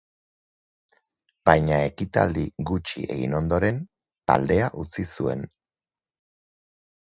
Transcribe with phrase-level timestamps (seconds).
[1.49, 3.79] Baina ekitaldi gutxi egin ondoren,
[4.33, 5.49] taldea utzi zuen.